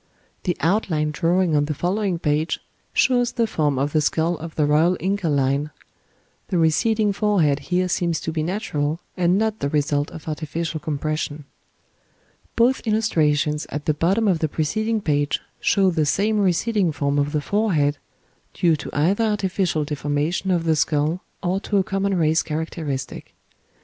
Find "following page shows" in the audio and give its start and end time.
1.75-3.33